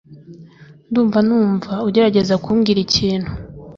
[0.89, 3.31] ndumva numva ugerageza kumbwira ikintu